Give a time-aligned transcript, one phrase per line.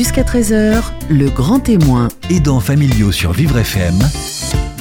[0.00, 2.08] Jusqu'à 13h, le grand témoin.
[2.30, 3.98] Aidants familiaux sur Vivre FM.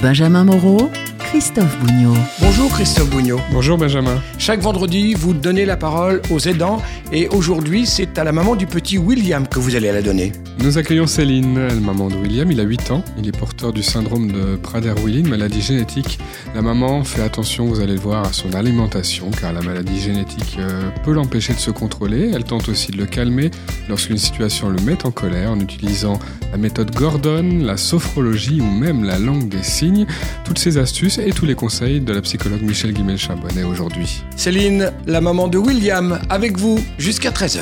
[0.01, 0.89] Benjamin Moreau,
[1.29, 2.15] Christophe Bougnot.
[2.41, 3.39] Bonjour Christophe Bougnot.
[3.51, 4.19] Bonjour Benjamin.
[4.39, 8.65] Chaque vendredi, vous donnez la parole aux aidants et aujourd'hui, c'est à la maman du
[8.65, 10.31] petit William que vous allez la donner.
[10.63, 12.51] Nous accueillons Céline, la maman de William.
[12.51, 13.03] Il a 8 ans.
[13.17, 16.17] Il est porteur du syndrome de Prader-Willi, une maladie génétique.
[16.55, 20.57] La maman fait attention, vous allez le voir, à son alimentation car la maladie génétique
[20.59, 22.31] euh, peut l'empêcher de se contrôler.
[22.33, 23.51] Elle tente aussi de le calmer
[23.87, 26.17] lorsqu'une situation le met en colère en utilisant
[26.51, 30.07] la méthode Gordon, la sophrologie ou même la langue des signes.
[30.43, 34.23] Toutes ces astuces et tous les conseils de la psychologue Michel Guimel-Charbonnet aujourd'hui.
[34.35, 37.59] Céline, la maman de William, avec vous jusqu'à 13h.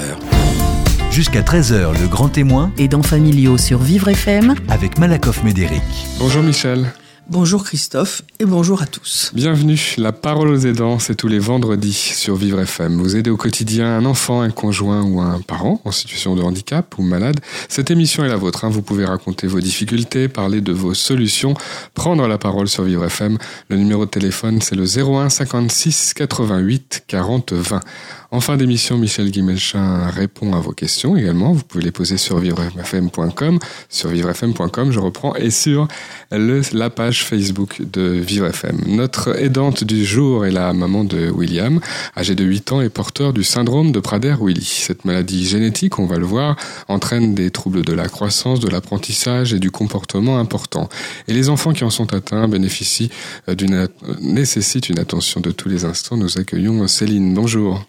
[1.12, 4.56] Jusqu'à 13h, le grand témoin Aidants familiaux sur Vivre FM.
[4.70, 5.82] avec Malakoff Médéric.
[6.20, 6.86] Bonjour Michel.
[7.30, 9.32] Bonjour Christophe et bonjour à tous.
[9.34, 9.78] Bienvenue.
[9.98, 12.98] La parole aux aidants, c'est tous les vendredis sur Vivre FM.
[13.02, 16.98] Vous aidez au quotidien un enfant, un conjoint ou un parent en situation de handicap
[16.98, 17.42] ou malade.
[17.68, 18.64] Cette émission est la vôtre.
[18.64, 18.70] hein.
[18.70, 21.54] Vous pouvez raconter vos difficultés, parler de vos solutions,
[21.94, 23.38] prendre la parole sur Vivre FM.
[23.68, 27.82] Le numéro de téléphone, c'est le 01 56 88 40 20.
[28.30, 31.54] En fin d'émission, Michel Guimelchin répond à vos questions également.
[31.54, 35.88] Vous pouvez les poser sur vivrefm.com, sur vivrefm.com, je reprends, et sur
[36.32, 38.82] la page Facebook de Vivre FM.
[38.88, 41.80] Notre aidante du jour est la maman de William,
[42.18, 44.66] âgé de 8 ans et porteur du syndrome de Prader-Willi.
[44.66, 46.58] Cette maladie génétique, on va le voir,
[46.90, 50.90] entraîne des troubles de la croissance, de l'apprentissage et du comportement importants.
[51.30, 53.10] Et les enfants qui en sont atteints bénéficient
[53.48, 53.88] euh, d'une,
[54.20, 56.18] nécessitent une attention de tous les instants.
[56.18, 57.34] Nous accueillons Céline.
[57.34, 57.86] Bonjour.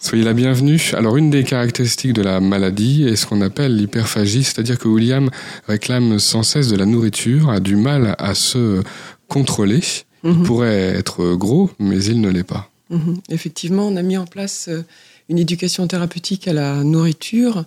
[0.00, 0.80] Soyez la bienvenue.
[0.94, 5.30] Alors, une des caractéristiques de la maladie est ce qu'on appelle l'hyperphagie, c'est-à-dire que William
[5.66, 8.82] réclame sans cesse de la nourriture, a du mal à se
[9.28, 9.80] contrôler.
[10.24, 10.42] Il Mhm.
[10.44, 12.70] pourrait être gros, mais il ne l'est pas.
[12.90, 13.18] Mhm.
[13.30, 14.82] Effectivement, on a mis en place euh,
[15.28, 17.64] une éducation thérapeutique à la nourriture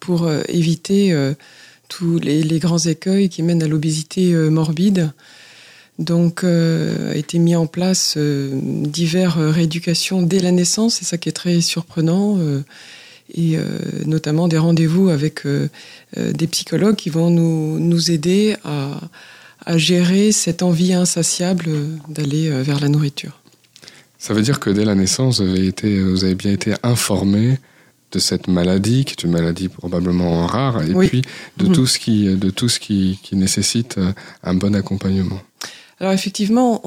[0.00, 1.34] pour euh, éviter euh,
[1.88, 5.12] tous les, les grands écueils qui mènent à l'obésité morbide.
[5.98, 11.04] Donc, euh, a été mis en place euh, divers euh, rééducations dès la naissance, c'est
[11.04, 12.62] ça qui est très surprenant, euh,
[13.32, 13.62] et euh,
[14.04, 15.42] notamment des rendez-vous avec
[16.16, 19.00] des psychologues qui vont nous, nous aider à,
[19.64, 21.70] à gérer cette envie insatiable
[22.08, 23.40] d'aller vers la nourriture.
[24.18, 27.58] Ça veut dire que dès la naissance, vous avez, été, vous avez bien été informé
[28.12, 31.08] de cette maladie, qui est une maladie probablement rare, et Oui.
[31.08, 31.22] puis
[31.56, 31.72] de Mhm.
[31.72, 33.98] tout ce, qui, de tout ce qui, qui nécessite
[34.44, 35.40] un bon accompagnement.
[36.04, 36.82] Alors effectivement,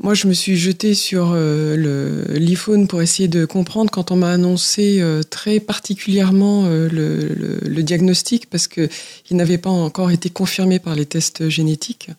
[0.00, 4.32] moi je me suis jetée sur euh, l'iPhone pour essayer de comprendre quand on m'a
[4.32, 8.88] annoncé euh, très particulièrement euh, le, diagnostic parce que
[9.30, 12.10] il n'avait pas encore été confirmé par les tests génétiques.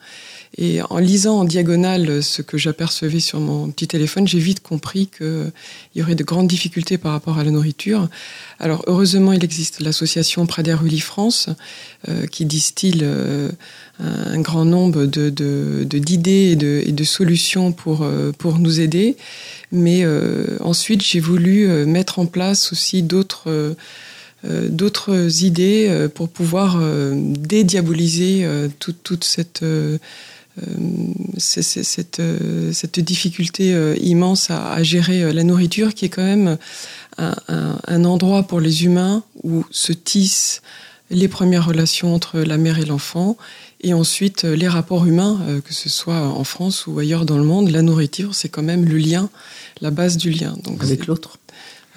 [0.57, 5.07] Et en lisant en diagonale ce que j'apercevais sur mon petit téléphone, j'ai vite compris
[5.07, 5.51] qu'il
[5.95, 8.09] y aurait de grandes difficultés par rapport à la nourriture.
[8.59, 11.49] Alors heureusement, il existe l'association Prader-Willi France
[12.09, 13.49] euh, qui distille euh,
[13.99, 19.15] un, grand nombre d'idées et de, solutions pour, euh, pour nous aider.
[19.71, 20.05] Mais
[20.59, 23.75] ensuite, j'ai voulu mettre en place aussi d'autres...
[24.43, 26.77] d'autres idées pour pouvoir
[27.13, 28.45] dédiaboliser
[28.79, 29.63] toute, toute cette,
[31.37, 36.05] c'est- c'est- cette, euh, cette difficulté euh, immense à, à gérer euh, la nourriture, qui
[36.05, 36.57] est quand même
[37.17, 40.61] un, un- un endroit pour les humains où se tissent
[41.09, 43.37] les premières relations entre la mère et l'enfant,
[43.81, 47.43] et ensuite les rapports humains, euh, que ce soit en France ou ailleurs dans le
[47.43, 47.69] monde.
[47.69, 49.29] La nourriture, c'est quand même le lien,
[49.81, 50.55] la base du lien.
[50.63, 51.37] Donc Avec c'est- l'autre.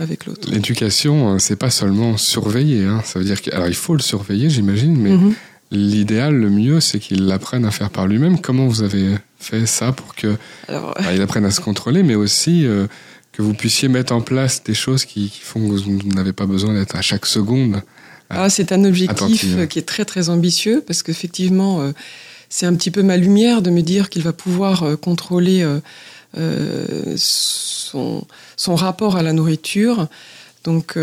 [0.00, 0.50] Avec l'autre.
[0.50, 2.82] L'éducation, c'est pas seulement surveiller.
[2.84, 3.00] Hein.
[3.04, 5.34] Ça veut dire que, alors il faut le surveiller, j'imagine, mais Mhm.
[5.70, 8.41] L'idéal, le mieux, c'est qu'il apprenne à faire par lui-même.
[8.41, 10.36] Comment vous avez fait ça pour que
[10.69, 12.86] Alors, bah, il apprenne à se contrôler, mais aussi euh,
[13.32, 16.47] que vous puissiez mettre en place des choses qui, qui font que vous n'avez pas
[16.47, 17.82] besoin d'être à chaque seconde.
[18.30, 19.58] Ah, c'est un objectif Attentive.
[19.60, 21.92] euh, qui est très très ambitieux parce qu'effectivement, euh,
[22.48, 25.66] c'est un petit peu ma lumière de me dire qu'il va pouvoir euh, contrôler
[27.16, 28.26] son,
[28.56, 30.08] son rapport à la nourriture.
[30.64, 30.96] Donc,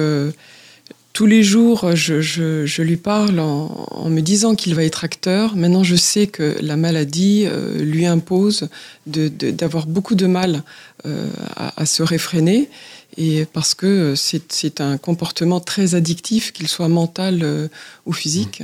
[1.13, 5.03] tous les jours, je, je- je lui parle en, en me disant qu'il va être
[5.03, 5.55] acteur.
[5.55, 8.69] Maintenant, je sais que la maladie euh, lui impose
[9.07, 10.63] de- de- d'avoir beaucoup de mal
[11.05, 12.69] euh, à, à se réfréner.
[13.17, 17.67] Et parce que c'est c'est un comportement très addictif, qu'il soit mental euh,
[18.05, 18.63] ou physique.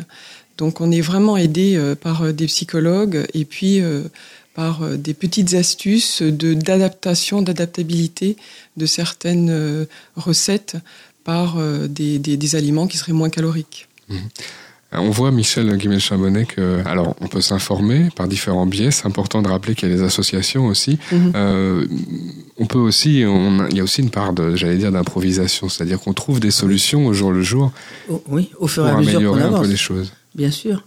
[0.57, 4.03] Donc on est vraiment aidé euh, par des psychologues et puis euh,
[4.55, 8.37] par des petites astuces de d'adaptation, d'adaptabilité
[8.77, 9.85] de certaines euh,
[10.15, 10.77] recettes
[11.27, 13.89] par euh, des, des- des aliments qui seraient moins caloriques.
[14.93, 18.89] On voit, Michel Guimel-Charbonnet, que, alors, on peut s'informer par différents biais.
[18.91, 20.97] C'est important de rappeler qu'il y a des associations aussi.
[21.11, 21.33] Mhm.
[21.35, 21.85] Euh,
[22.57, 25.67] on peut aussi, on- il y a aussi une part de, j'allais dire, d'improvisation.
[25.67, 27.73] C'est-à-dire qu'on trouve des solutions au jour le jour
[28.09, 30.13] Oh, oui, au fur pour et à mesure qu'on améliorer un peu les choses.
[30.33, 30.85] Bien sûr.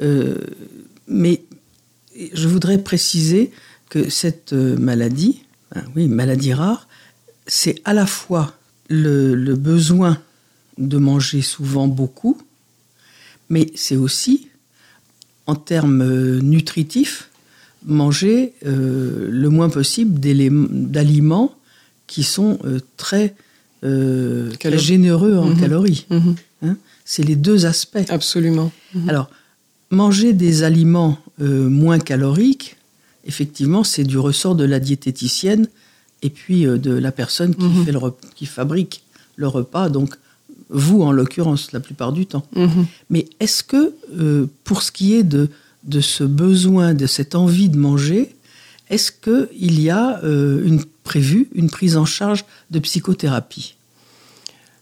[0.00, 0.36] Euh,
[1.08, 1.42] mais
[2.32, 3.50] je voudrais préciser
[3.90, 5.42] que cette euh, maladie,
[5.74, 6.86] hein, oui, maladie rare,
[7.48, 8.52] c'est à la fois
[8.88, 10.18] le, le besoin
[10.78, 12.36] de manger souvent beaucoup,
[13.48, 14.48] mais c'est aussi,
[15.46, 17.30] en termes euh, nutritifs,
[17.86, 21.54] manger euh, le moins possible d'aliments
[22.06, 23.34] qui sont euh, très,
[23.84, 25.60] euh, généreux en Mhm.
[25.60, 26.06] calories.
[26.10, 26.34] Mhm.
[26.62, 26.76] hein.
[27.04, 28.08] C'est les deux aspects.
[28.08, 28.72] Absolument.
[28.94, 29.08] Mhm.
[29.10, 29.30] Alors,
[29.90, 32.76] manger des aliments moins caloriques,
[33.26, 35.68] effectivement, c'est du ressort de la diététicienne
[36.24, 37.84] et puis euh, de la personne qui, Mhm.
[37.84, 38.00] fait le
[38.34, 39.02] qui fabrique
[39.36, 40.14] le repas, donc
[40.70, 42.44] vous en l'occurrence la plupart du temps.
[42.56, 42.86] Mhm.
[43.10, 45.48] Mais est-ce que, euh, pour ce qui est de,
[45.84, 48.34] de ce besoin, de cette envie de manger,
[48.90, 53.74] est-ce qu'il y a euh, une prévue une prise en charge de psychothérapie?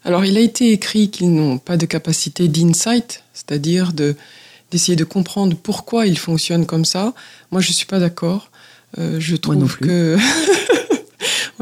[0.04, 4.14] Alors, il a été écrit qu'ils n'ont pas de capacité d'insight, c'est-à-dire de
[4.70, 7.12] d'essayer de comprendre pourquoi ils fonctionnent comme ça.
[7.50, 8.50] Moi, je suis pas d'accord.
[8.98, 9.86] Euh, je Moi non trouve plus.
[9.88, 10.16] que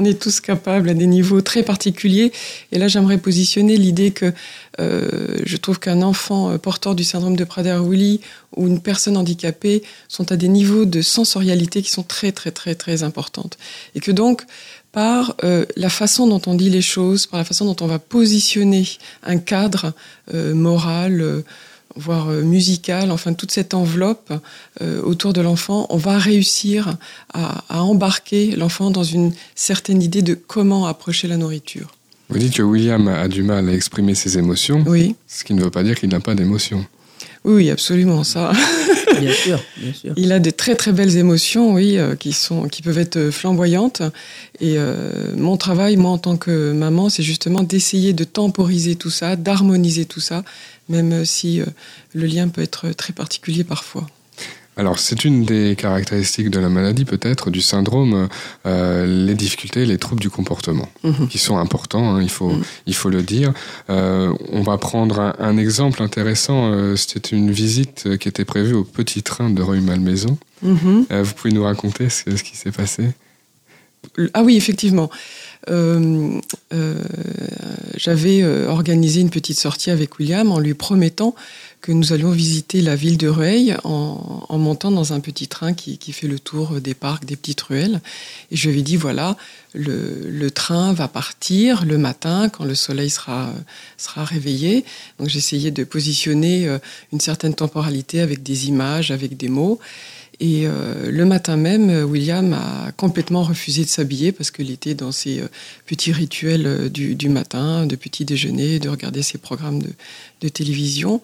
[0.01, 2.33] on est tous capables à des niveaux très particuliers.
[2.73, 4.33] Et là, j'aimerais positionner l'idée que
[4.81, 8.21] euh, je trouve qu'un enfant euh, porteur du syndrome de Prader-Willi
[8.57, 12.75] ou une personne handicapée sont à des niveaux de sensorialité qui sont très, très, très,
[12.75, 13.59] très importantes.
[13.95, 14.43] Et que donc,
[14.93, 17.99] par euh, la façon dont on dit les choses, par la façon dont on va
[17.99, 18.89] positionner
[19.23, 19.93] un cadre
[20.33, 21.43] moral,
[21.97, 24.33] voire euh, musical, enfin toute cette enveloppe
[24.81, 26.97] euh, autour de l'enfant, on va réussir
[27.35, 31.89] à, à embarquer l'enfant dans une certaine idée de comment approcher la nourriture.
[32.29, 35.63] Vous dites que William a du mal à exprimer ses émotions, Oui, ce qui ne
[35.63, 36.87] veut pas dire qu'il n'a pas d'émotions.
[37.45, 38.53] Oui, oui, absolument ça.
[39.21, 40.13] Bien sûr, bien sûr.
[40.17, 43.31] Il a de très très belles émotions, oui, euh, qui sont, qui peuvent être euh,
[43.31, 44.03] flamboyantes.
[44.61, 49.11] Et euh, mon travail, moi en tant que maman, c'est justement d'essayer de temporiser tout
[49.11, 50.45] ça, d'harmoniser tout ça,
[50.89, 51.67] même si euh,
[52.15, 54.07] le lien peut être très particulier parfois.
[54.77, 58.29] Alors, c'est une des caractéristiques de la maladie, peut-être, du syndrome,
[58.67, 61.29] euh, les difficultés, les troubles du comportement, Mhm.
[61.29, 62.63] qui sont importants, hein, il, faut, Mhm.
[62.87, 63.53] il faut le dire.
[63.91, 66.73] Euh, on va prendre un, un exemple intéressant.
[66.73, 70.39] euh, C'était une visite qui était prévue au petit train de Rueil-Malmaison.
[70.63, 71.07] Mhm.
[71.13, 73.11] Euh, vous pouvez nous raconter ce, ce qui s'est passé?
[74.33, 75.11] Ah oui, effectivement.
[75.69, 76.41] Euh,
[76.73, 76.95] euh,
[77.97, 81.35] J'avais organisé une petite sortie avec William en lui promettant
[81.81, 86.13] que nous allions visiter la ville de Rueil en, montant dans un petit train qui,
[86.13, 88.01] fait le tour des parcs, des petites ruelles.
[88.51, 89.37] Et je lui avais dit, voilà,
[89.73, 93.53] le, train va partir le matin quand le soleil sera,
[93.97, 94.85] sera réveillé.
[95.19, 96.79] Donc j'essayais de positionner euh,
[97.13, 99.79] une certaine temporalité avec des images, avec des mots.
[100.39, 105.13] Et euh, le matin même, William a complètement refusé de s'habiller parce qu'il était dans
[105.13, 105.49] ses euh,
[105.87, 109.81] petits rituels du, matin, de petit déjeuner, de regarder ses programmes
[110.41, 111.23] de télévision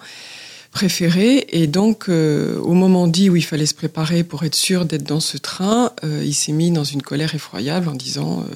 [0.81, 1.47] préférés.
[1.61, 5.05] Et donc, euh, au moment dit où il fallait se préparer pour être sûr d'être
[5.05, 8.55] dans ce train, euh, il s'est mis dans une colère effroyable en disant euh,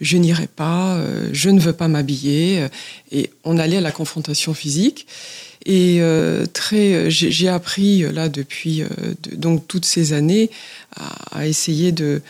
[0.00, 0.96] je n'irai pas,
[1.32, 2.68] je ne veux pas m'habiller.
[3.10, 5.08] Et on allait à la confrontation physique.
[5.66, 6.00] Et
[6.52, 8.84] très, j'ai appris là depuis
[9.24, 10.50] de- donc toutes ces années
[11.32, 12.22] à essayer de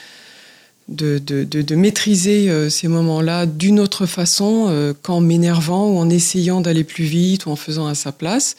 [0.88, 5.98] de, de, de, de maîtriser euh, ces moments-là d'une autre façon euh, qu'en m'énervant ou
[5.98, 8.56] en essayant d'aller plus vite ou en faisant à sa place.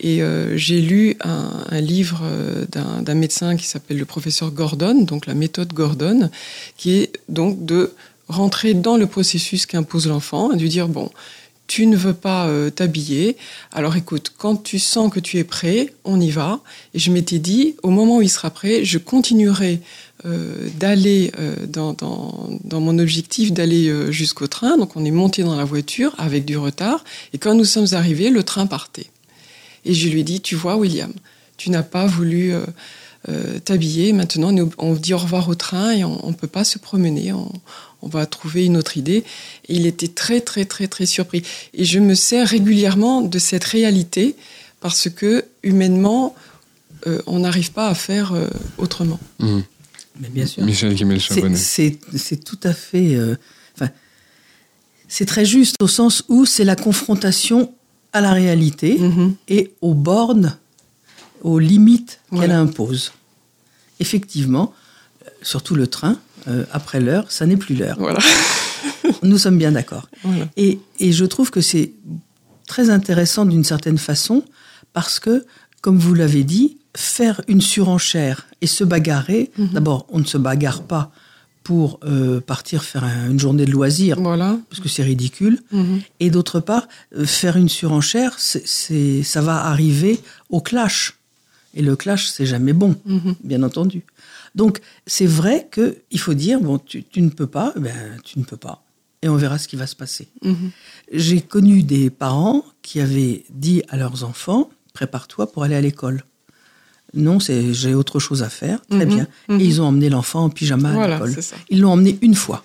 [0.00, 4.50] Et euh, j'ai lu un, un livre euh, d'un d'un médecin qui s'appelle le professeur
[4.50, 6.30] Gordon, donc la méthode Gordon,
[6.76, 7.92] qui est donc de
[8.28, 11.10] rentrer dans le processus qu'impose l'enfant et de dire bon,
[11.66, 13.36] tu ne veux pas euh, t'habiller,
[13.72, 16.60] alors écoute, quand tu sens que tu es prêt, on y va.
[16.94, 19.80] Et je m'étais dit, au moment où il sera prêt, je continuerai
[20.24, 24.76] euh, d'aller euh, dans, mon objectif d'aller jusqu'au train.
[24.76, 27.04] Donc on est monté dans la voiture avec du retard.
[27.32, 29.06] Et quand nous sommes arrivés, le train partait.
[29.84, 31.12] Et je lui ai dit, tu vois, William,
[31.56, 32.52] tu n'as pas voulu
[33.64, 34.12] t'habiller.
[34.12, 37.32] Maintenant, on, dit au revoir au train et on ne peut pas se promener.
[38.02, 39.24] On va trouver une autre idée.
[39.68, 41.42] Et il était très, très, très, très surpris.
[41.74, 44.36] Et je me sers régulièrement de cette réalité
[44.80, 46.34] parce que, humainement,
[47.06, 48.48] euh, on n'arrive pas à faire euh,
[48.78, 49.18] autrement.
[49.40, 49.64] Mhm.
[50.20, 50.62] Mais bien sûr.
[50.64, 50.96] Michel
[51.56, 53.14] C'est- tout à fait.
[53.16, 53.36] euh,
[53.74, 53.90] enfin,
[55.08, 57.72] c'est très juste au sens où c'est la confrontation
[58.12, 59.34] à la réalité Mhm.
[59.48, 60.56] et aux bornes,
[61.42, 62.60] aux limites qu'elle Voilà.
[62.60, 63.12] impose.
[64.00, 64.72] Effectivement,
[65.42, 67.96] surtout le train, euh, après l'heure, ça n'est plus l'heure.
[67.98, 68.18] Voilà.
[69.22, 70.08] Nous sommes bien d'accord.
[70.22, 70.46] voilà.
[70.56, 71.92] Et, et je trouve que c'est
[72.66, 74.44] très intéressant d'une certaine façon
[74.92, 75.44] parce que,
[75.80, 79.68] comme vous l'avez dit, faire une surenchère et se bagarrer, Mhm.
[79.72, 81.10] d'abord, on ne se bagarre pas
[81.62, 84.56] pour euh, partir faire un- une journée de loisirs, Voilà.
[84.70, 85.60] parce que c'est ridicule.
[85.72, 86.00] Mhm.
[86.20, 86.86] Et d'autre part,
[87.16, 91.14] euh, faire une surenchère, c'est, c'est- ça va arriver au clash.
[91.74, 93.34] Et le clash, c'est jamais bon, Mhm.
[93.44, 94.02] bien entendu.
[94.56, 97.94] Donc, c'est vrai qu'il faut dire, bon, tu, tu ne peux pas, eh ben,
[98.24, 98.82] tu ne peux pas.
[99.22, 100.28] Et on verra ce qui va se passer.
[100.42, 100.70] Mhm.
[101.12, 106.24] J'ai connu des parents qui avaient dit à leurs enfants, prépare-toi pour aller à l'école.
[107.14, 108.80] Non, c'est j'ai autre chose à faire.
[108.90, 109.26] Très Mhm, bien.
[109.48, 109.60] mhm.
[109.60, 111.34] Et ils ont emmené l'enfant en pyjama à l'école.
[111.70, 112.64] Ils l'ont emmené une fois.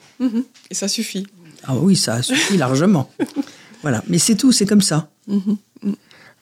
[0.69, 1.27] Et ça suffit.
[1.63, 3.09] Ah oui, ça a suffi largement.
[3.83, 4.03] Voilà.
[4.07, 5.09] Mais c'est tout, c'est comme ça.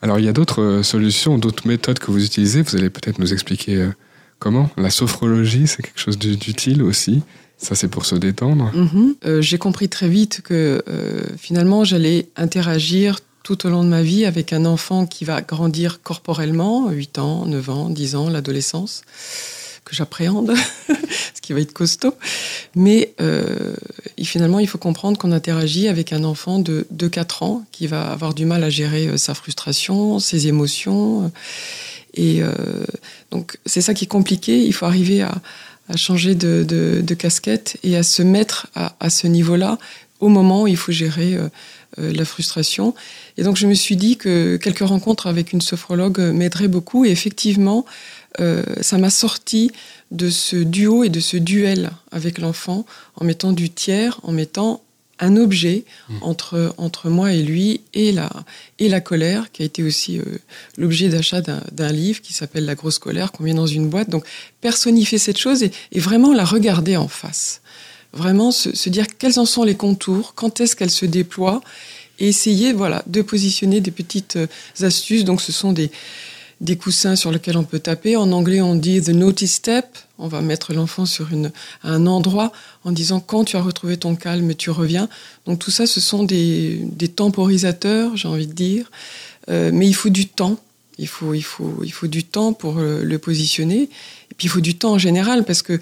[0.01, 2.61] Alors, il y a d'autres euh, solutions, d'autres méthodes que vous utilisez.
[2.61, 3.89] Vous allez peut-être nous expliquer euh,
[4.39, 4.69] comment?
[4.77, 7.21] La sophrologie, c'est quelque chose d'u- d'utile aussi?
[7.57, 8.71] Ça, c'est pour se détendre?
[8.73, 9.15] Mhm.
[9.25, 14.01] Euh, J'ai compris très vite que euh, finalement, j'allais interagir tout au long de ma
[14.01, 19.01] vie avec un enfant qui va grandir corporellement, 8 ans, 9 ans, 10 ans, l'adolescence,
[19.85, 20.53] que j'appréhende,
[21.35, 22.13] ce qui va être costaud.
[22.75, 23.73] Mais euh,
[24.17, 27.87] et finalement, il faut comprendre qu'on interagit avec un enfant de, de 4 ans qui
[27.87, 31.31] va avoir du mal à gérer euh, sa frustration, ses émotions.
[32.19, 32.51] Et euh,
[33.31, 34.65] donc, c'est ça qui est compliqué.
[34.65, 35.41] Il faut arriver à,
[35.95, 39.79] changer de, casquette et à se mettre à, ce niveau-là
[40.19, 41.47] au moment où il faut gérer euh,
[41.97, 42.93] euh, la frustration.
[43.37, 47.05] Et donc je me suis dit que quelques rencontres avec une sophrologue m'aideraient beaucoup.
[47.05, 47.85] Et effectivement,
[48.81, 49.71] ça m'a sorti
[50.11, 52.85] de ce duo et de ce duel avec l'enfant
[53.15, 54.83] en mettant du tiers, en mettant
[55.19, 55.83] un objet
[56.21, 58.29] entre, entre moi et lui et la,
[58.79, 60.23] et la colère, qui a été aussi euh,
[60.77, 64.09] l'objet d'achat d'un livre qui s'appelle La grosse colère, qu'on met dans une boîte.
[64.09, 64.25] Donc
[64.61, 67.61] personnifier cette chose et, et vraiment la regarder en face.
[68.13, 71.61] Vraiment se, se dire quels en sont les contours, quand est-ce qu'elle se déploie,
[72.19, 74.47] et essayer voilà, de positionner des petites euh,
[74.81, 75.23] astuces.
[75.25, 75.91] Donc ce sont des,
[76.61, 78.15] des coussins sur lesquels on peut taper.
[78.15, 79.85] En anglais, on dit the notice step.
[80.17, 81.29] On va mettre l'enfant sur
[81.83, 82.51] un endroit
[82.83, 85.07] en disant quand tu as retrouvé ton calme, tu reviens.
[85.45, 86.81] Donc tout ça, ce sont des,
[87.15, 88.91] temporisateurs, j'ai envie de dire.
[89.49, 90.57] Euh, mais il faut du temps.
[90.97, 93.83] Il faut, il faut, il faut du temps pour euh, le positionner.
[93.83, 95.79] Et puis il faut du temps en général parce que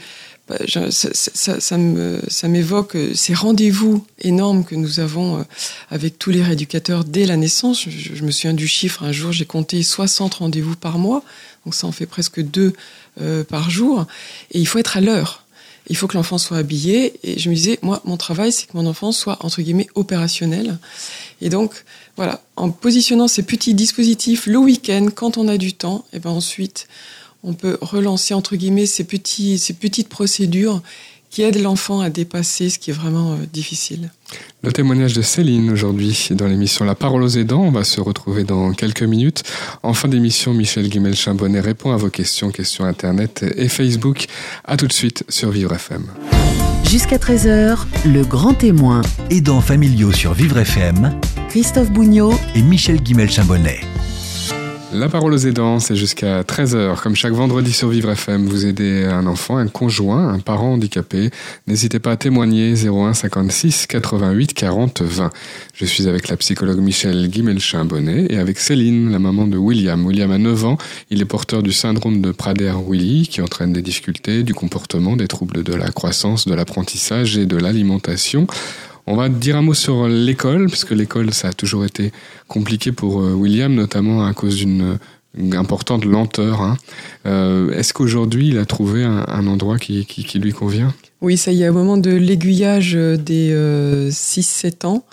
[0.66, 5.44] je- ça, m'évoque euh, ces rendez-vous énormes que nous avons euh,
[5.90, 7.88] avec tous les rééducateurs dès la naissance.
[7.90, 11.24] Je, me souviens du chiffre, un jour j'ai compté 60 rendez-vous par mois,
[11.66, 12.74] donc ça en fait presque deux
[13.22, 14.06] euh, par jour.
[14.52, 15.44] Et il faut être à l'heure.
[15.90, 17.14] Il faut que l'enfant soit habillé.
[17.24, 20.78] Et je me disais, moi, mon travail, c'est que mon enfant soit, entre guillemets, opérationnel.
[21.40, 21.86] Et donc,
[22.18, 26.32] voilà, en positionnant ces petits dispositifs le week-end, quand on a du temps, et ben
[26.32, 26.88] ensuite,
[27.48, 30.82] on peut relancer, entre guillemets, ces, petits, ces petites procédures
[31.30, 34.12] qui aident l'enfant à dépasser ce qui est vraiment euh, difficile.
[34.64, 37.64] Le témoignage de Céline aujourd'hui dans l'émission La parole aux aidants.
[37.64, 39.44] On va se retrouver dans quelques minutes.
[39.84, 44.26] En fin d'émission, Michel Guimel-Chambonnet répond à vos questions, questions Internet et Facebook.
[44.66, 46.06] À tout de suite sur Vivre FM.
[46.90, 49.02] Jusqu'à 13h, le grand témoin.
[49.30, 51.18] Aidants familiaux sur Vivre FM
[51.50, 53.82] Christophe Bougnot et Michel Guimel-Chambonnet.
[54.94, 57.02] La parole aux aidants, c'est jusqu'à 13h.
[57.02, 61.30] Comme chaque vendredi sur Vivre FM, vous aidez un enfant, un conjoint, un parent handicapé.
[61.68, 65.30] N'hésitez pas à témoigner 01 56 88 40 20.
[65.74, 70.06] Je suis avec la psychologue Michel Guimelchin-Bonnet et avec Céline, la maman de William.
[70.06, 70.78] William a 9 ans.
[71.10, 75.64] Il est porteur du syndrome de Prader-Willi qui entraîne des difficultés du comportement, des troubles
[75.64, 78.48] de la croissance, de l'apprentissage et de l'alimentation.
[79.08, 82.12] On va dire un mot sur l'école, puisque l'école, ça a toujours été
[82.48, 84.98] compliqué pour euh, William, notamment à cause d'une
[85.38, 86.62] une importante lenteur.
[86.62, 86.78] hein.
[87.26, 90.94] Euh, Est-ce qu'aujourd'hui, il a trouvé un, endroit qui, lui convient?
[91.22, 95.06] Oui, ça y est, au moment de l'aiguillage euh, des euh, 6-7 ans,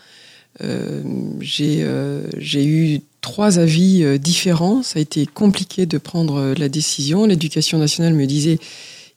[0.62, 1.02] euh,
[1.40, 2.22] j'ai euh,
[2.54, 4.82] eu trois avis euh, différents.
[4.82, 7.26] Ça a été compliqué de prendre euh, la décision.
[7.26, 8.58] L'éducation nationale me disait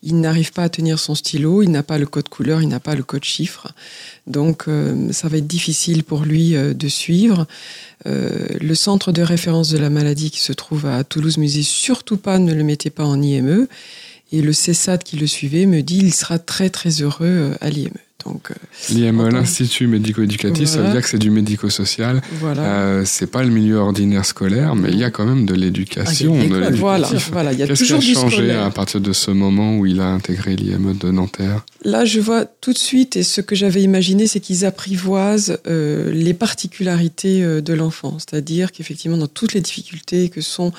[0.08, 2.80] il n'arrive pas à tenir son stylo, il n'a pas le code couleur, il n'a
[2.80, 3.68] pas le code chiffre.
[4.26, 7.46] Donc euh, ça va être difficile pour lui euh, de suivre.
[8.06, 12.16] Euh, le centre de référence de la maladie qui se trouve à Toulouse disait surtout
[12.16, 13.68] pas ne le mettez pas en IME.
[14.32, 17.70] Et le CESAD qui le suivait me dit il sera très très heureux euh, à
[17.70, 17.92] l'IME.
[18.26, 18.56] Donc euh,
[18.90, 22.22] L'IME, l'Institut médico-éducatif, ça veut dire que c'est du médico-social.
[22.40, 22.62] voilà.
[22.64, 26.36] Euh, c'est pas le milieu ordinaire scolaire, mais il y a quand même de l'éducation.
[26.38, 28.64] Ah, de voilà, voilà, il y a Qu'est-ce qui toujours a du changé scolaire.
[28.64, 31.64] à partir de ce moment où il a intégré l'IME de Nanterre?
[31.86, 36.12] Là, je vois tout de suite, et ce que j'avais imaginé, c'est qu'ils apprivoisent euh,
[36.12, 38.18] les particularités de l'enfant.
[38.20, 40.74] C'est-à-dire qu'effectivement, dans toutes les difficultés que sont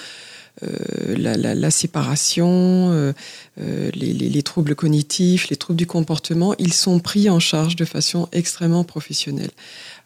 [1.16, 3.14] la, la, séparation,
[3.56, 8.28] les, les, troubles cognitifs, les troubles du comportement, ils sont pris en charge de façon
[8.32, 9.50] extrêmement professionnelle.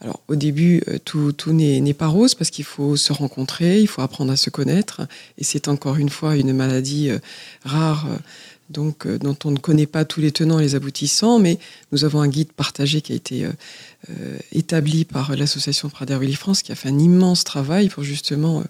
[0.00, 4.32] Alors au début, tout, n'est pas rose parce qu'il faut se rencontrer, il faut apprendre
[4.32, 5.02] à se connaître,
[5.38, 7.10] et c'est encore une fois une maladie
[7.64, 8.06] rare
[8.72, 11.58] donc euh, dont on ne connaît pas tous les tenants et les aboutissants, mais
[11.92, 13.52] nous avons un guide partagé qui a été euh,
[14.10, 18.64] euh, établi par l'association Prader-Willi France, qui a fait un immense travail pour justement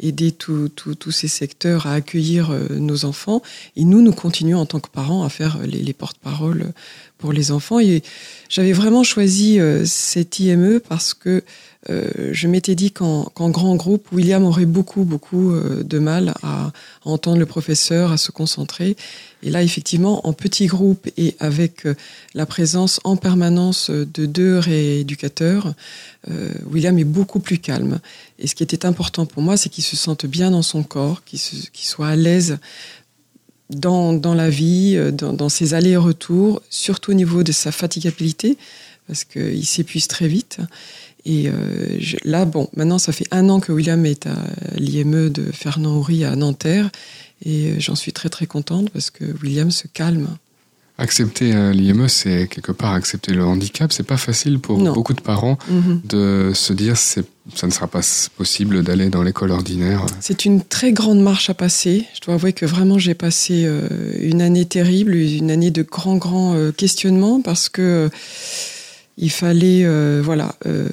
[0.00, 3.42] aider tous ces secteurs à accueillir nos enfants.
[3.76, 6.72] Et nous, nous continuons en tant que parents à faire les, les porte-paroles
[7.18, 7.80] pour les enfants.
[7.80, 8.02] Et
[8.48, 11.42] j'avais vraiment choisi cette IME parce que
[11.90, 16.72] euh, je m'étais dit qu'en grand groupe, William aurait beaucoup, beaucoup euh, de mal à,
[17.04, 18.96] entendre le professeur, à se concentrer.
[19.42, 21.94] Et là, effectivement, en petit groupe et avec euh,
[22.34, 25.74] la présence en permanence de deux rééducateurs,
[26.70, 28.00] William est beaucoup plus calme.
[28.38, 31.24] Et ce qui était important pour moi, c'est qu'il se sente bien dans son corps,
[31.24, 31.38] qu'il
[31.74, 32.58] soit à l'aise
[33.70, 38.58] dans, la vie, dans, dans ses allers-retours, surtout au niveau de sa fatigabilité,
[39.06, 40.58] parce qu'il s'épuise très vite.
[41.24, 44.36] Et euh, là, bon, maintenant, ça fait un an que William est à
[44.76, 46.90] l'IME de Fernand-Houry à Nanterre.
[47.44, 50.28] Et euh, j'en suis très, très contente parce que William se calme.
[50.98, 53.92] Accepter euh, l'IME, c'est quelque part accepter le handicap.
[53.92, 56.00] C'est pas facile pour beaucoup de parents mhm.
[56.04, 57.22] de se dire ça
[57.62, 58.00] ne sera pas
[58.36, 60.04] possible d'aller dans l'école ordinaire.
[60.20, 62.04] C'est une très grande marche à passer.
[62.14, 63.66] Je dois avouer que vraiment j'ai passé
[64.20, 68.10] une année terrible, une année de grands, grands questionnements parce que
[69.18, 70.88] il fallait euh, voilà euh,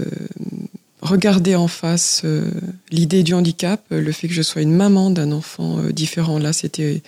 [1.02, 2.50] regarder en face euh,
[2.90, 6.40] l'idée du handicap, le fait que je sois une maman d'un enfant différent.
[6.40, 7.04] Là, c'était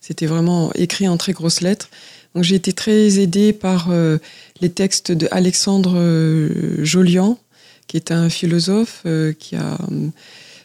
[0.00, 1.88] c'était vraiment écrit en très grosses lettres.
[2.34, 3.92] Donc j'ai été très aidée par
[4.60, 5.96] les textes de Alexandre
[6.82, 7.38] Jolian,
[7.86, 9.06] qui est un philosophe
[9.38, 9.78] qui a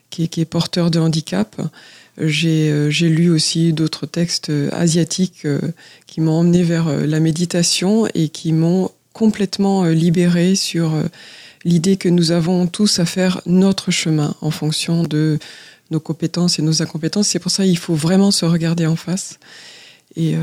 [0.09, 1.61] qui est, qui est, porteur de handicap.
[2.17, 5.45] J'ai lu aussi d'autres textes asiatiques
[6.07, 11.03] qui m'ont emmené vers la méditation et qui m'ont complètement euh, libéré sur euh,
[11.65, 15.39] l'idée que nous avons tous à faire notre chemin en fonction de
[15.91, 17.27] nos compétences et nos incompétences.
[17.27, 19.38] C'est pour ça qu'il faut vraiment se regarder en face
[20.19, 20.39] et, euh,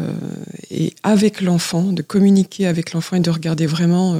[0.71, 4.19] et avec l'enfant, de communiquer avec l'enfant et de regarder vraiment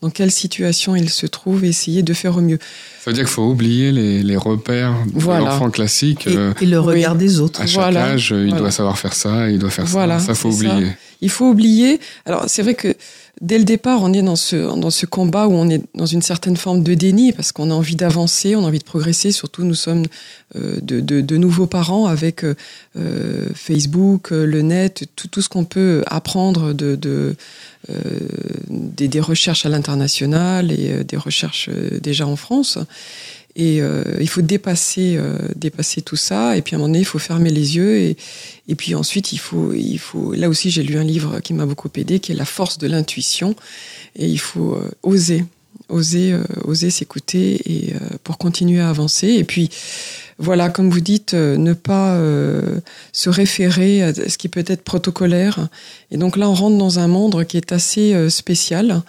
[0.00, 2.58] dans quelle situation il se trouve et essayer de faire au mieux.
[3.04, 6.26] Ça veut dire qu'il faut oublier les, les repères de l'enfant classique.
[6.26, 7.60] Et, le regard des autres.
[7.60, 10.18] À chaque âge, il doit savoir faire ça, il doit faire ça.
[10.18, 10.92] Ça, faut oublier.
[11.20, 12.00] Il faut oublier.
[12.24, 12.94] Alors, c'est vrai que
[13.40, 16.22] dès le départ, on est dans ce, dans ce combat où on est dans une
[16.22, 19.32] certaine forme de déni parce qu'on a envie d'avancer, on a envie de progresser.
[19.32, 20.06] Surtout, nous sommes
[20.56, 25.48] euh, de, de, de, nouveaux parents avec euh, Facebook, euh, le net, tout, tout ce
[25.48, 27.36] qu'on peut apprendre de, de
[28.68, 31.70] des, des, recherches à l'international et des recherches
[32.02, 32.78] déjà en France.
[33.58, 36.58] Et euh, il faut dépasser, euh, dépasser tout ça.
[36.58, 37.96] Et puis à un moment donné, il faut fermer les yeux.
[37.96, 38.16] Et,
[38.76, 40.34] puis ensuite, il faut, il faut.
[40.34, 42.86] Là aussi, j'ai lu un livre qui m'a beaucoup aidé, qui est La force de
[42.86, 43.56] l'intuition.
[44.14, 45.46] Et il faut euh, oser,
[45.88, 49.28] oser, oser s'écouter et pour continuer à avancer.
[49.28, 49.70] Et puis
[50.38, 52.20] voilà, comme vous dites, ne pas
[53.12, 55.68] se référer à ce qui peut être protocolaire.
[56.10, 59.02] Et donc là, on rentre dans un monde qui est assez spécial.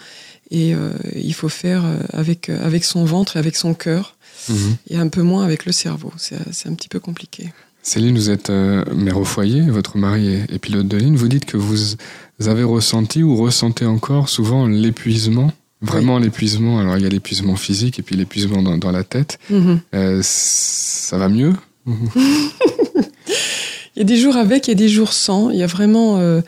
[0.49, 0.73] Et
[1.15, 1.83] il faut faire
[2.13, 4.15] avec, avec son ventre et avec son cœur
[4.89, 6.12] et un peu moins avec le cerveau.
[6.17, 7.51] C'est un petit peu compliqué.
[7.88, 11.15] Céline, vous êtes euh, mère au foyer, votre mari est, pilote de ligne.
[11.15, 11.95] Vous dites que vous
[12.45, 16.79] avez ressenti ou ressentez encore souvent l'épuisement, vraiment l'épuisement.
[16.79, 19.39] Alors il y a l'épuisement physique et puis l'épuisement dans, la tête.
[19.49, 19.79] Mhm.
[19.95, 21.53] Euh, ça va mieux?
[23.95, 25.49] Il y a des jours avec, il y a des jours sans.
[25.49, 26.19] Il y a vraiment.
[26.19, 26.41] Euh,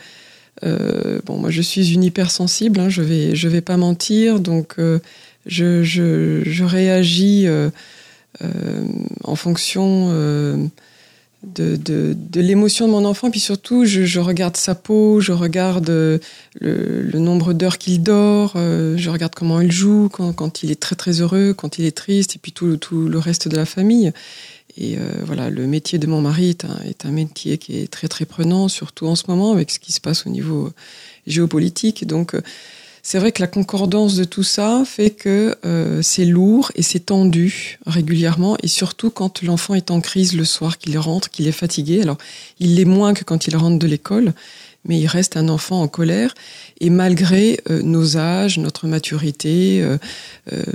[0.62, 4.78] bon, moi je suis une hypersensible, hein, je vais, je vais pas mentir, donc
[5.50, 7.70] je, je, réagis euh,
[8.44, 8.84] euh,
[9.24, 10.66] en fonction euh,
[11.44, 15.90] de, l'émotion de mon enfant, puis surtout, je, regarde sa peau, je regarde
[16.60, 21.22] le, nombre d'heures qu'il dort, je regarde comment il joue, quand, il est très très
[21.22, 24.12] heureux, quand il est triste, et puis tout le reste de la famille.
[24.78, 26.56] Et voilà, le métier de mon mari
[26.86, 29.92] est un, métier qui est très très prenant, surtout en ce moment avec ce qui
[29.92, 30.72] se passe au niveau
[31.28, 32.08] géopolitique.
[32.08, 32.36] Donc,
[33.02, 37.00] c'est vrai que la concordance de tout ça fait que euh, c'est lourd et c'est
[37.00, 41.54] tendu régulièrement, et surtout quand l'enfant est en crise le soir, qu'il rentre, qu'il est
[41.54, 42.02] fatigué.
[42.02, 42.18] Alors,
[42.60, 44.34] il l'est moins que quand il rentre de l'école,
[44.86, 46.34] mais il reste un enfant en colère.
[46.80, 49.98] Et malgré euh, nos âges, notre maturité, euh,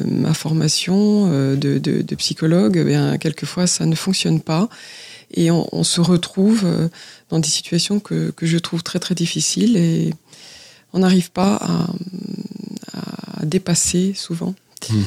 [0.04, 4.68] ma formation de, psychologue, eh bien, quelquefois ça ne fonctionne pas.
[5.36, 6.64] Et on, se retrouve
[7.28, 9.76] dans des situations que, que je trouve très très difficiles.
[9.76, 10.14] Et
[10.94, 11.86] on n'arrive pas à,
[13.44, 14.54] dépasser souvent.
[14.90, 15.04] Mhm.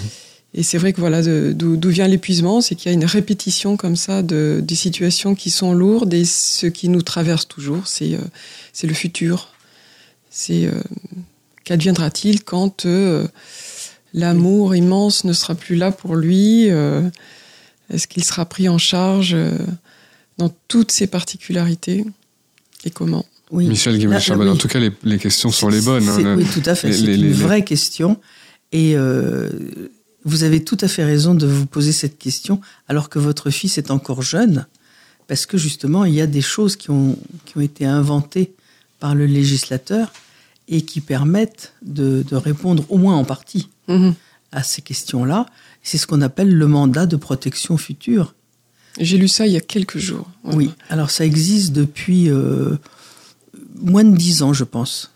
[0.57, 3.95] Et c'est vrai que voilà, d'où vient l'épuisement, c'est qu'il y a une répétition comme
[3.95, 8.21] ça de, des situations qui sont lourdes et ce qui nous traverse toujours, c'est euh,
[8.73, 9.49] c'est le futur.
[10.31, 10.71] C'est euh,
[11.63, 13.27] qu'adviendra-t-il quand euh,
[14.15, 19.37] l'amour immense ne sera plus là pour lui Est-ce qu'il sera pris en charge
[20.39, 22.03] dans toutes ses particularités
[22.83, 23.27] et comment?
[23.51, 23.67] Oui.
[23.67, 26.09] Michel guimel en tout cas, les, questions sont les bonnes.
[26.09, 26.91] Hein, oui, tout à fait.
[26.91, 28.19] C'est une vraie question.
[28.71, 28.95] Et
[30.27, 32.59] vous avez tout à fait raison de vous poser cette question
[32.89, 34.67] alors que votre fils est encore jeune,
[35.27, 38.53] parce que justement, il y a des choses qui ont, qui ont été inventées
[38.99, 40.11] par le législateur
[40.67, 44.15] et qui permettent de, répondre au moins en partie mhm.
[44.51, 45.45] à ces questions-là.
[45.81, 48.35] C'est ce qu'on appelle le mandat de protection future.
[48.99, 50.29] J'ai lu ça il y a quelques jours.
[50.43, 52.75] Oui, alors ça existe depuis euh,
[53.79, 55.13] moins de dix ans, je pense.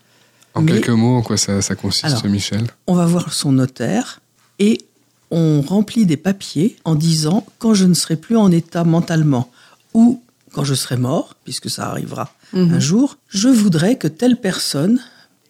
[0.53, 2.67] En quelques mots, en quoi ça, ça consiste, Michel?
[2.87, 4.21] On va voir son notaire
[4.59, 4.77] et
[5.31, 9.49] on remplit des papiers en disant quand je ne serai plus en état mentalement
[9.93, 12.73] ou quand je serai mort, puisque ça arrivera mhm.
[12.73, 14.99] un jour, je voudrais que telle personne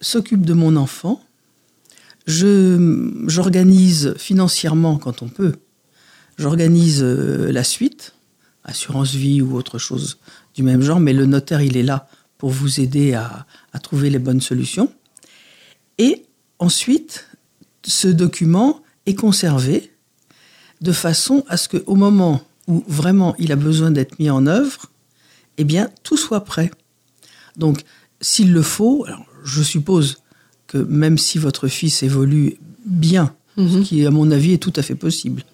[0.00, 1.20] s'occupe de mon enfant.
[2.26, 5.54] Je j'organise financièrement quand on peut.
[6.38, 8.14] J'organise euh, la suite,
[8.64, 10.18] assurance vie ou autre chose
[10.54, 14.08] du même genre, mais le notaire il est là pour vous aider à, à trouver
[14.08, 14.92] les bonnes solutions.
[15.98, 16.24] Et
[16.60, 17.28] ensuite,
[17.84, 19.92] ce document est conservé
[20.80, 24.86] de façon à ce qu'au moment où vraiment il a besoin d'être mis en œuvre,
[25.58, 26.70] eh bien, tout soit prêt.
[27.56, 27.84] Donc,
[28.20, 30.18] s'il le faut, alors, je suppose
[30.66, 33.82] que même si votre fils évolue bien, ce mhm.
[33.82, 35.44] qui, à mon avis, est tout à fait possible,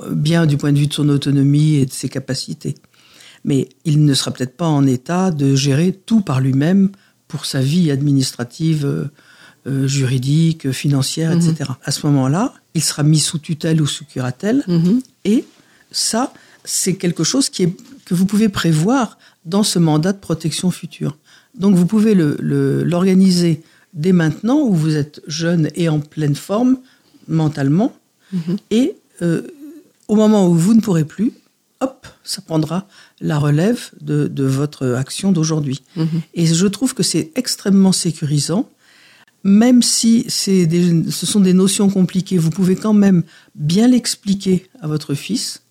[0.00, 2.74] euh, bien du point de vue de son autonomie et de ses capacités,
[3.44, 6.90] mais il ne sera peut-être pas en état de gérer tout par lui-même
[7.28, 9.04] pour sa vie administrative, euh,
[9.66, 11.54] euh, juridique, financière, etc.
[11.60, 11.76] Mhm.
[11.82, 14.62] À ce moment-là, il sera mis sous tutelle ou sous curatelle.
[14.68, 15.02] Mhm.
[15.24, 15.44] Et
[15.90, 16.32] ça,
[16.64, 17.72] c'est quelque chose qui est,
[18.04, 21.16] que vous pouvez prévoir dans ce mandat de protection future.
[21.54, 26.78] Donc vous pouvez l'organiser le, dès maintenant, où vous êtes jeune et en pleine forme
[27.26, 27.92] mentalement.
[28.32, 28.56] Mhm.
[28.70, 29.42] Et euh,
[30.06, 31.32] au moment où vous ne pourrez plus,
[31.80, 32.86] hop, ça prendra
[33.20, 35.82] la relève de, de votre action d'aujourd'hui.
[36.34, 38.68] Et je trouve que c'est extrêmement sécurisant
[39.44, 43.22] même si des, ce sont des notions compliquées, vous pouvez quand même
[43.54, 45.62] bien l'expliquer à votre fils.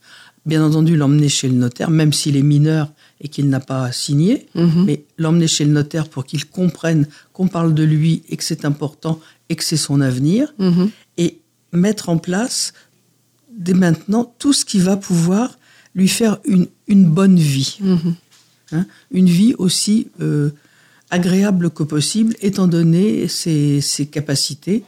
[0.46, 4.48] Bien entendu, l'emmener chez le notaire, même s'il est mineur et qu'il n'a pas signé,
[4.56, 4.86] mhm.
[4.86, 8.64] mais l'emmener chez le notaire pour qu'il comprenne qu'on parle de lui et que c'est
[8.64, 10.90] important et que c'est son avenir, mhm.
[11.18, 11.40] et
[11.74, 12.74] mettre en place
[13.52, 15.58] dès maintenant tout ce qui va pouvoir
[15.96, 17.78] lui faire une, une bonne vie.
[17.82, 18.16] Mhm.
[18.74, 20.52] Hein, une vie aussi euh,
[21.10, 24.84] agréable que possible, étant donné ses, capacités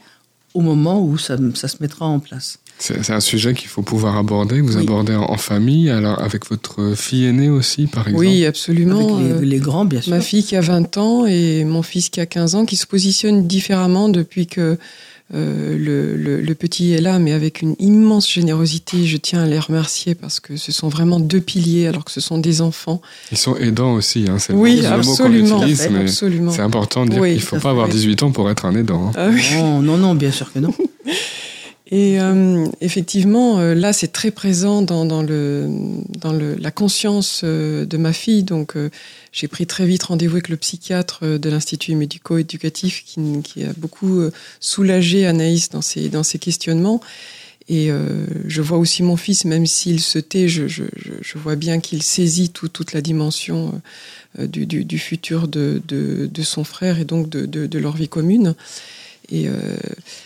[0.54, 2.58] au moment où ça, se mettra en place.
[2.78, 7.26] C'est un sujet qu'il faut pouvoir aborder, vous abordez en, famille, alors avec votre fille
[7.26, 9.18] aînée aussi, par exemple Oui, absolument.
[9.18, 10.14] Avec les, grands, bien sûr.
[10.14, 12.86] Ma fille qui a 20 ans et mon fils qui a 15 ans, qui se
[12.86, 14.78] positionnent différemment depuis que
[15.32, 19.06] euh, le, le, petit est là, mais avec une immense générosité.
[19.06, 22.20] Je tiens à les remercier parce que ce sont vraiment deux piliers, alors que ce
[22.20, 23.00] sont des enfants.
[23.30, 24.26] Ils sont aidants aussi.
[24.28, 25.62] Hein, oui, absolument.
[25.62, 26.50] absolument.
[26.50, 29.08] C'est important de dire qu'il ne faut pas avoir 18 ans pour être un aidant.
[29.08, 29.12] Hein.
[29.16, 30.74] Ah non, non, non, bien sûr que non.
[31.92, 35.68] Et euh, effectivement, euh, là, c'est très présent dans, dans, le,
[36.20, 38.44] dans le, la conscience euh, de ma fille.
[38.44, 38.76] Donc,
[39.32, 44.22] j'ai pris très vite rendez-vous avec le psychiatre de l'Institut médico-éducatif qui, qui, a beaucoup
[44.60, 47.00] soulagé Anaïs dans ses, dans ses questionnements.
[47.68, 47.90] Et
[48.46, 50.82] je vois aussi mon fils, même s'il se tait, je, je,
[51.20, 53.80] je vois bien qu'il saisit tout, toute la dimension
[54.36, 58.08] du, du, du, futur de, de, de, son frère et donc de, de leur vie
[58.08, 58.56] commune.
[59.30, 59.52] Et euh,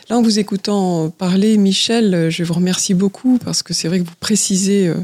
[0.08, 4.04] là, en vous écoutant parler, Michel, je vous remercie beaucoup parce que c'est vrai que
[4.04, 4.94] vous précisez euh,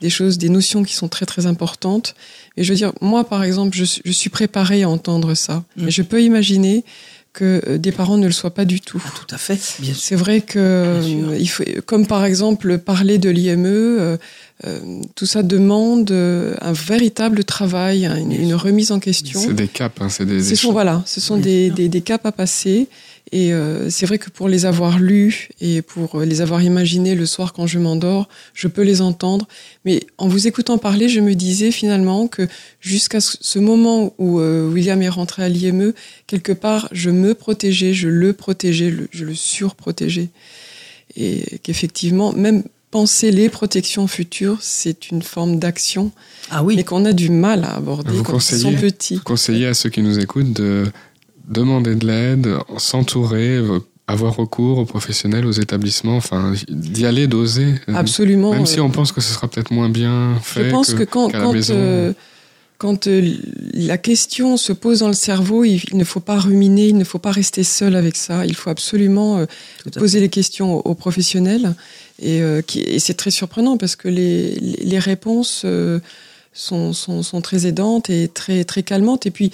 [0.00, 2.14] des choses, des notions qui sont très très importantes.
[2.56, 5.64] Et je veux dire, moi, par exemple, je, je suis préparée à entendre ça.
[5.76, 5.88] Mm.
[5.88, 6.84] Et je peux imaginer
[7.32, 9.02] que euh, des parents ne le soient pas du tout.
[9.06, 9.58] Ah, tout à fait.
[9.94, 11.00] C'est vrai que
[11.38, 14.18] il faut, comme par exemple parler de l'IME,
[15.14, 19.40] tout ça demande un véritable travail, une, remise en question.
[19.40, 20.42] C'est des caps, hein, c'est des.
[20.42, 22.88] Ce sont voilà, ce sont des, des, des, caps à passer.
[23.32, 27.26] Et euh, c'est vrai que pour les avoir lus et pour les avoir imaginés le
[27.26, 29.46] soir quand je m'endors, je peux les entendre.
[29.84, 32.48] Mais en vous écoutant parler, je me disais finalement que
[32.80, 35.92] jusqu'à ce moment où euh, William est rentré à l'IME,
[36.26, 40.30] quelque part, je me protégeais, je le protégeais, je le surprotégeais.
[41.16, 46.10] Et qu'effectivement, même penser les protections futures, c'est une forme d'action,
[46.50, 46.76] ah oui.
[46.76, 49.16] mais qu'on a du mal à aborder vous quand ils sont petits.
[49.16, 50.86] Vous conseillez à ceux qui nous écoutent de
[51.48, 53.60] demander de l'aide, s'entourer,
[54.08, 57.74] avoir recours aux professionnels, aux établissements, enfin d'y aller, d'oser.
[57.88, 58.52] Absolument.
[58.52, 60.64] Même si on pense que ce sera peut-être moins bien fait.
[60.64, 62.14] Je pense que, quand, quand, euh,
[62.78, 63.34] quand euh,
[63.74, 67.18] la question se pose dans le cerveau, il, ne faut pas ruminer, il ne faut
[67.18, 68.46] pas rester seul avec ça.
[68.46, 69.46] Il faut absolument euh,
[69.92, 71.74] poser les questions aux, professionnels.
[72.20, 72.40] Et,
[72.98, 75.66] c'est très surprenant parce que les, les réponses
[76.54, 79.26] sont, sont, sont, très aidantes et très, très calmantes.
[79.26, 79.52] Et puis,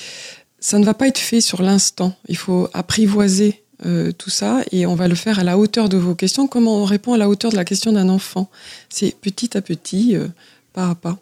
[0.64, 2.16] ça ne va pas être fait sur l'instant.
[2.26, 5.98] Il faut apprivoiser euh, tout ça et on va le faire à la hauteur de
[5.98, 6.46] vos questions.
[6.46, 8.48] Comment on répond à la hauteur de la question d'un enfant
[8.88, 10.26] C'est petit à petit, euh,
[10.72, 11.18] pas à pas.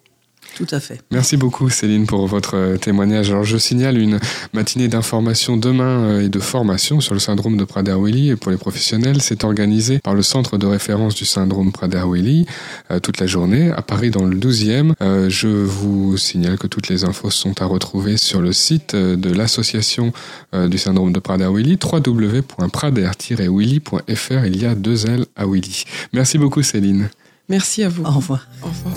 [0.56, 1.00] Tout à fait.
[1.10, 3.30] Merci beaucoup Céline pour votre euh, témoignage.
[3.30, 4.18] Alors je signale une
[4.52, 9.22] matinée d'information demain euh, et de formation sur le syndrome de Prader-Willi pour les professionnels.
[9.22, 12.44] C'est organisé par le centre de référence du syndrome Prader-Willi
[12.90, 14.94] euh, toute la journée à Paris dans le 12e.
[15.28, 20.12] je vous signale que toutes les infos sont à retrouver sur le site de l'association
[20.52, 24.46] du syndrome de Prader-Willi www.prader-willi.fr.
[24.46, 25.84] Il y a deux L à Willy.
[26.12, 27.08] Merci beaucoup Céline.
[27.48, 28.04] Merci à vous.
[28.04, 28.46] Au revoir.
[28.62, 28.94] Au revoir.